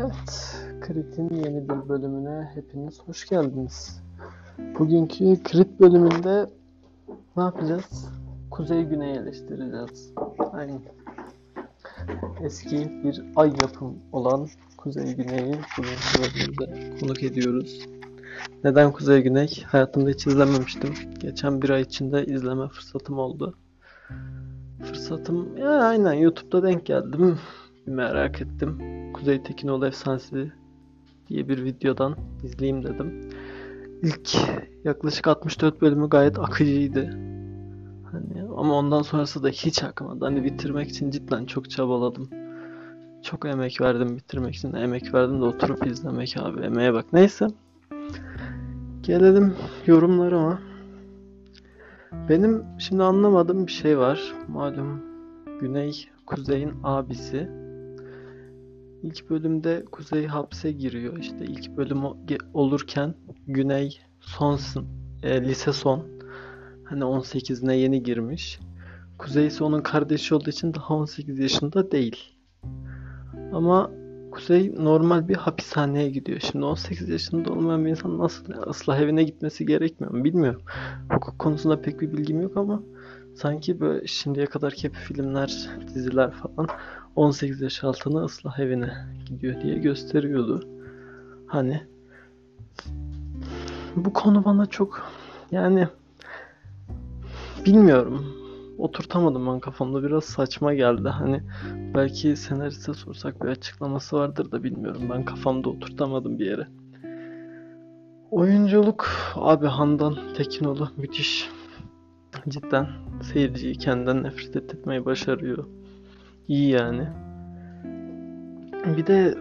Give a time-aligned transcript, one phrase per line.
[0.00, 4.02] Evet, Crit'in yeni bir bölümüne hepiniz hoş geldiniz.
[4.78, 6.46] Bugünkü Crit bölümünde
[7.36, 8.08] ne yapacağız?
[8.50, 10.12] Kuzey Güney eleştireceğiz.
[10.52, 10.80] Aynen.
[12.42, 17.86] Eski bir ay yapım olan Kuzey Güney'i bugünkü bölümümüzde konuk ediyoruz.
[18.64, 19.64] Neden Kuzey Güney?
[19.66, 20.94] Hayatımda hiç izlememiştim.
[21.18, 23.54] Geçen bir ay içinde izleme fırsatım oldu.
[24.82, 27.38] Fırsatım ya aynen YouTube'da denk geldim.
[27.86, 28.97] Bir merak ettim.
[29.18, 30.52] Kuzey Tekinoğlu Efsanesi
[31.28, 33.30] diye bir videodan izleyeyim dedim.
[34.02, 34.36] İlk
[34.84, 37.04] yaklaşık 64 bölümü gayet akıcıydı.
[38.12, 40.24] Hani ama ondan sonrası da hiç akmadı.
[40.24, 42.28] Hani bitirmek için cidden çok çabaladım.
[43.22, 44.72] Çok emek verdim bitirmek için.
[44.72, 46.60] Emek verdim de oturup izlemek abi.
[46.60, 47.04] Emeğe bak.
[47.12, 47.46] Neyse.
[49.02, 49.54] Gelelim
[49.86, 50.58] yorumlarıma.
[52.28, 54.34] Benim şimdi anlamadığım bir şey var.
[54.48, 55.00] Malum
[55.60, 57.67] Güney Kuzey'in abisi.
[59.02, 61.18] İlk bölümde Kuzey hapse giriyor.
[61.18, 62.02] İşte ilk bölüm
[62.54, 63.14] olurken
[63.46, 64.86] Güney sonsun,
[65.22, 66.06] e, lise son.
[66.84, 68.60] Hani 18'ine yeni girmiş.
[69.18, 72.16] Kuzey ise onun kardeşi olduğu için daha 18 yaşında değil.
[73.52, 73.90] Ama
[74.30, 76.40] Kuzey normal bir hapishaneye gidiyor.
[76.40, 80.62] Şimdi 18 yaşında olmayan bir insan nasıl ıslah evine gitmesi gerekmiyor mu bilmiyorum.
[81.12, 82.82] Hukuk konusunda pek bir bilgim yok ama
[83.38, 86.68] sanki böyle şimdiye kadar hep filmler, diziler falan
[87.16, 88.92] 18 yaş altına ıslah evine
[89.26, 90.68] gidiyor diye gösteriyordu.
[91.46, 91.82] Hani
[93.96, 95.12] bu konu bana çok
[95.50, 95.88] yani
[97.66, 98.26] bilmiyorum.
[98.78, 101.08] Oturtamadım ben kafamda biraz saçma geldi.
[101.08, 101.42] Hani
[101.94, 105.02] belki senariste sorsak bir açıklaması vardır da bilmiyorum.
[105.10, 106.66] Ben kafamda oturtamadım bir yere.
[108.30, 111.57] Oyunculuk abi Handan Tekinoğlu müthiş.
[112.48, 112.88] Cidden
[113.22, 115.64] seyirciyi kendinden nefret etmeyi başarıyor.
[116.48, 117.08] İyi yani.
[118.96, 119.38] Bir de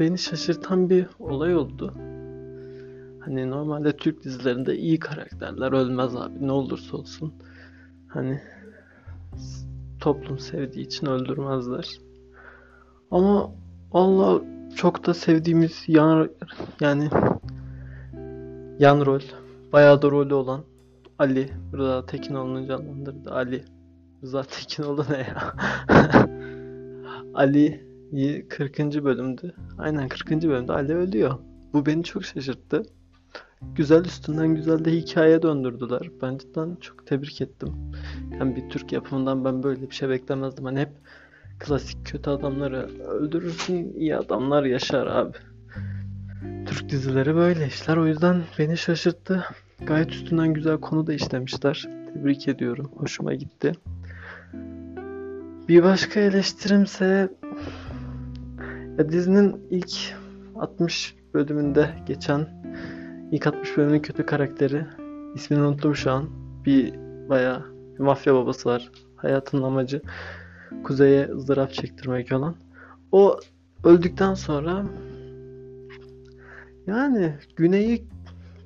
[0.00, 1.94] beni şaşırtan bir olay oldu.
[3.20, 7.34] Hani normalde Türk dizilerinde iyi karakterler ölmez abi ne olursa olsun.
[8.08, 8.40] Hani
[10.00, 11.98] toplum sevdiği için öldürmezler.
[13.10, 13.50] Ama
[13.92, 14.42] Allah
[14.76, 16.30] çok da sevdiğimiz yan
[16.80, 17.10] yani
[18.78, 19.20] yan rol
[19.72, 20.64] bayağı da rolü olan
[21.18, 23.64] Ali Rıza Tekinoğlu'nun canlandırdığı Ali
[24.22, 25.54] Rıza Tekinoğlu ne ya?
[27.34, 27.86] Ali
[28.48, 28.78] 40.
[28.78, 29.54] bölümdü.
[29.78, 30.30] Aynen 40.
[30.30, 31.38] bölümde Ali ölüyor.
[31.72, 32.82] Bu beni çok şaşırttı.
[33.74, 36.10] Güzel üstünden güzel de hikaye döndürdüler.
[36.22, 37.72] Ben cidden çok tebrik ettim.
[38.40, 40.64] Yani bir Türk yapımından ben böyle bir şey beklemezdim.
[40.64, 40.90] Hani hep
[41.58, 45.36] klasik kötü adamları öldürürsün, iyi adamlar yaşar abi.
[46.66, 47.96] Türk dizileri böyle işler.
[47.96, 49.44] O yüzden beni şaşırttı.
[49.80, 51.88] Gayet üstünden güzel konu da işlemişler.
[52.14, 52.90] Tebrik ediyorum.
[52.96, 53.72] Hoşuma gitti.
[55.68, 57.28] Bir başka eleştirimse
[58.98, 59.92] ya dizinin ilk
[60.54, 62.46] 60 bölümünde geçen
[63.32, 64.86] ilk 60 bölümün kötü karakteri
[65.34, 66.28] ismini unuttum şu an.
[66.66, 66.94] Bir
[67.28, 68.90] bayağı bir mafya babası var.
[69.16, 70.02] Hayatının amacı
[70.84, 72.54] Kuzey'e ızdırap çektirmek olan.
[73.12, 73.40] O
[73.84, 74.86] öldükten sonra
[76.86, 78.04] yani Güney'i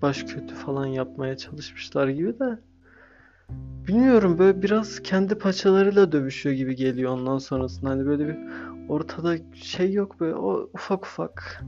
[0.02, 2.58] baş kötü falan yapmaya çalışmışlar gibi de
[3.88, 7.90] bilmiyorum böyle biraz kendi paçalarıyla dövüşüyor gibi geliyor ondan sonrasında.
[7.90, 8.36] Hani böyle bir
[8.88, 11.64] ortada şey yok böyle o ufak ufak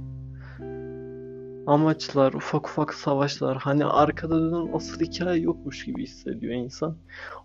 [1.67, 6.97] amaçlar, ufak ufak savaşlar hani arkada dönen asıl hikaye yokmuş gibi hissediyor insan.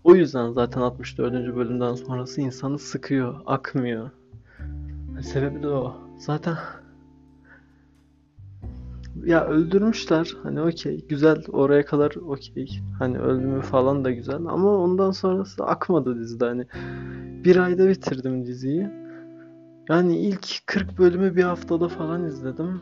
[0.04, 1.32] O yüzden zaten 64.
[1.56, 4.10] bölümden sonrası insanı sıkıyor, akmıyor.
[5.14, 5.96] Hani Sebebi de o.
[6.18, 6.56] Zaten
[9.24, 10.36] ya öldürmüşler.
[10.42, 11.06] Hani okey.
[11.08, 11.44] Güzel.
[11.52, 12.68] Oraya kadar okey.
[12.98, 14.36] Hani öldümü falan da güzel.
[14.36, 16.44] Ama ondan sonrası akmadı dizide.
[16.44, 16.66] Hani
[17.44, 18.88] bir ayda bitirdim diziyi.
[19.88, 22.80] Yani ilk 40 bölümü bir haftada falan izledim.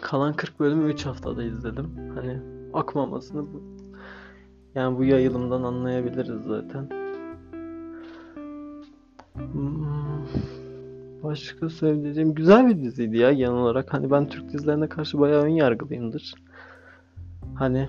[0.00, 1.90] Kalan 40 bölümü 3 haftada izledim.
[2.14, 2.40] Hani
[2.72, 3.62] akmamasını bu
[4.74, 7.01] yani bu yayılımdan anlayabiliriz zaten.
[11.32, 13.92] Başka söyleyeceğim güzel bir diziydi ya genel olarak.
[13.92, 16.34] Hani ben Türk dizilerine karşı bayağı ön yargılıyımdır.
[17.54, 17.88] Hani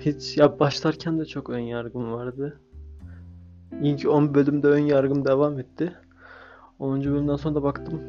[0.00, 2.60] hiç ya başlarken de çok ön yargım vardı.
[3.82, 5.92] İlk 10 bölümde ön yargım devam etti.
[6.78, 7.00] 10.
[7.00, 8.00] bölümden sonra da baktım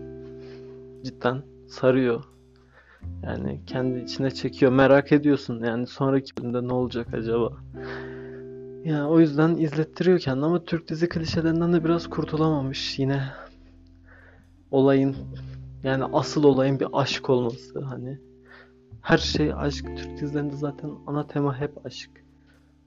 [1.04, 2.24] cidden sarıyor.
[3.24, 4.72] Yani kendi içine çekiyor.
[4.72, 7.54] Merak ediyorsun yani sonraki bölümde ne olacak acaba?
[8.86, 13.45] Yani o yüzden izlettiriyor kendini ama Türk dizi klişelerinden de biraz kurtulamamış yine.
[14.76, 15.16] Olayın
[15.84, 18.20] yani asıl olayın bir aşk olması hani.
[19.02, 19.86] Her şey aşk.
[19.98, 22.10] Türk dizilerinde zaten ana tema hep aşk.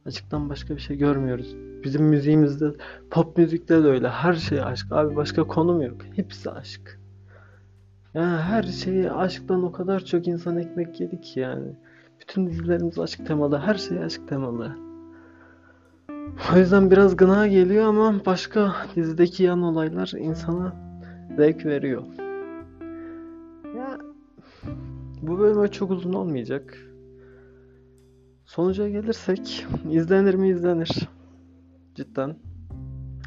[0.06, 1.56] Aşktan başka bir şey görmüyoruz.
[1.84, 2.72] Bizim müziğimizde,
[3.10, 4.08] pop müzikte de öyle.
[4.08, 4.92] Her şey aşk.
[4.92, 5.96] Abi başka konum yok.
[6.16, 7.00] Hepsi aşk.
[8.14, 11.72] Ya her şeyi aşktan o kadar çok insan ekmek yedi ki yani.
[12.20, 14.76] Bütün dizilerimiz aşk temalı, her şey aşk temalı.
[16.54, 20.87] O yüzden biraz gına geliyor ama başka dizideki yan olaylar insana
[21.36, 22.02] zevk veriyor.
[23.76, 23.98] Ya
[25.22, 26.78] bu bölüm çok uzun olmayacak.
[28.44, 31.08] Sonuca gelirsek izlenir mi izlenir.
[31.94, 32.36] Cidden.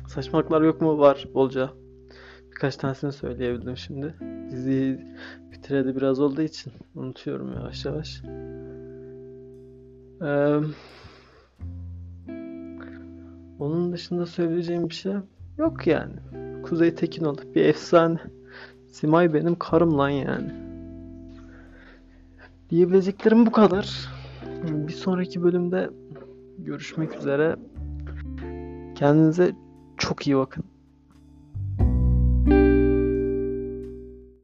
[0.07, 1.00] Saçmalıklar yok mu?
[1.00, 1.69] Var bolca.
[2.51, 4.15] Birkaç tanesini söyleyebildim şimdi.
[4.51, 5.06] Diziyi
[5.51, 8.21] bitireli biraz olduğu için unutuyorum yavaş yavaş.
[10.21, 10.59] Ee,
[13.59, 15.13] onun dışında söyleyeceğim bir şey
[15.57, 16.15] yok yani.
[16.71, 18.18] Kuzey Tekinoğlu bir efsane.
[18.88, 20.51] Simay benim karım lan yani.
[22.69, 24.09] Diyebileceklerim bu kadar.
[24.63, 25.89] Bir sonraki bölümde
[26.57, 27.56] görüşmek üzere.
[28.95, 29.51] Kendinize
[29.97, 30.63] çok iyi bakın.